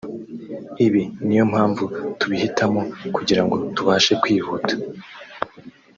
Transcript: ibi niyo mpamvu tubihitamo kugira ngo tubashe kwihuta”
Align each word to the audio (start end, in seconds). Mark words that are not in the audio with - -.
ibi 0.85 1.03
niyo 1.25 1.43
mpamvu 1.51 1.83
tubihitamo 2.19 2.81
kugira 3.15 3.41
ngo 3.43 3.55
tubashe 3.75 4.13
kwihuta” 4.21 4.73